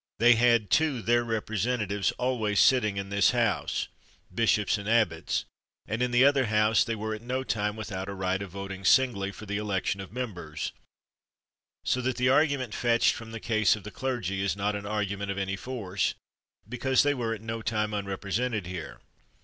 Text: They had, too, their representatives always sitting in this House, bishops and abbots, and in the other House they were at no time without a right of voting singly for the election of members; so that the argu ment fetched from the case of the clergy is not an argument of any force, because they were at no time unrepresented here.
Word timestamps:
They 0.17 0.33
had, 0.33 0.71
too, 0.71 1.03
their 1.03 1.23
representatives 1.23 2.11
always 2.13 2.59
sitting 2.59 2.97
in 2.97 3.09
this 3.09 3.29
House, 3.33 3.87
bishops 4.33 4.79
and 4.79 4.89
abbots, 4.89 5.45
and 5.85 6.01
in 6.01 6.09
the 6.09 6.25
other 6.25 6.47
House 6.47 6.83
they 6.83 6.95
were 6.95 7.13
at 7.13 7.21
no 7.21 7.43
time 7.43 7.75
without 7.75 8.09
a 8.09 8.15
right 8.15 8.41
of 8.41 8.49
voting 8.49 8.83
singly 8.83 9.31
for 9.31 9.45
the 9.45 9.57
election 9.59 10.01
of 10.01 10.11
members; 10.11 10.71
so 11.85 12.01
that 12.01 12.17
the 12.17 12.31
argu 12.33 12.57
ment 12.57 12.73
fetched 12.73 13.13
from 13.13 13.29
the 13.31 13.39
case 13.39 13.75
of 13.75 13.83
the 13.83 13.91
clergy 13.91 14.41
is 14.41 14.55
not 14.55 14.75
an 14.75 14.87
argument 14.87 15.29
of 15.29 15.37
any 15.37 15.55
force, 15.55 16.15
because 16.67 17.03
they 17.03 17.13
were 17.13 17.35
at 17.35 17.41
no 17.41 17.61
time 17.61 17.93
unrepresented 17.93 18.65
here. 18.65 19.01